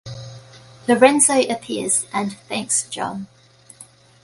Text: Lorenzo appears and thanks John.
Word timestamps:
Lorenzo 0.87 1.39
appears 1.47 2.07
and 2.11 2.33
thanks 2.33 2.89
John. 2.89 3.27